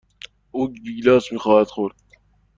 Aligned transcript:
او 0.51 0.73
گیلاس 0.73 1.33
خواهد 1.33 1.67
خورد. 1.67 1.95